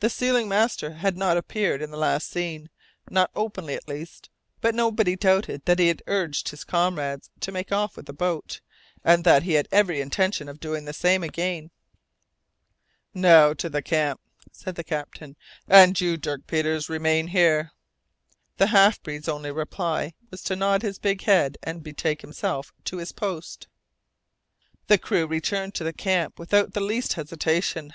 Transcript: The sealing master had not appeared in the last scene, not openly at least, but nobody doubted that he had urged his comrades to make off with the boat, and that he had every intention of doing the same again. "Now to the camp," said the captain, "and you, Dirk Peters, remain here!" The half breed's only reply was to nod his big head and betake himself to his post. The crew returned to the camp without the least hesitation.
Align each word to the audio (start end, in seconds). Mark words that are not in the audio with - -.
The 0.00 0.10
sealing 0.10 0.48
master 0.48 0.94
had 0.94 1.16
not 1.16 1.36
appeared 1.36 1.82
in 1.82 1.92
the 1.92 1.96
last 1.96 2.28
scene, 2.28 2.68
not 3.08 3.30
openly 3.32 3.76
at 3.76 3.86
least, 3.86 4.28
but 4.60 4.74
nobody 4.74 5.14
doubted 5.14 5.66
that 5.66 5.78
he 5.78 5.86
had 5.86 6.02
urged 6.08 6.48
his 6.48 6.64
comrades 6.64 7.30
to 7.38 7.52
make 7.52 7.70
off 7.70 7.94
with 7.96 8.06
the 8.06 8.12
boat, 8.12 8.60
and 9.04 9.22
that 9.22 9.44
he 9.44 9.52
had 9.52 9.68
every 9.70 10.00
intention 10.00 10.48
of 10.48 10.58
doing 10.58 10.84
the 10.84 10.92
same 10.92 11.22
again. 11.22 11.70
"Now 13.14 13.52
to 13.54 13.68
the 13.68 13.82
camp," 13.82 14.20
said 14.50 14.74
the 14.74 14.82
captain, 14.82 15.36
"and 15.68 16.00
you, 16.00 16.16
Dirk 16.16 16.48
Peters, 16.48 16.88
remain 16.88 17.28
here!" 17.28 17.70
The 18.56 18.66
half 18.66 19.00
breed's 19.00 19.28
only 19.28 19.52
reply 19.52 20.14
was 20.28 20.42
to 20.42 20.56
nod 20.56 20.82
his 20.82 20.98
big 20.98 21.22
head 21.22 21.56
and 21.62 21.84
betake 21.84 22.22
himself 22.22 22.72
to 22.86 22.96
his 22.96 23.12
post. 23.12 23.68
The 24.88 24.98
crew 24.98 25.28
returned 25.28 25.76
to 25.76 25.84
the 25.84 25.92
camp 25.92 26.40
without 26.40 26.72
the 26.72 26.80
least 26.80 27.12
hesitation. 27.12 27.94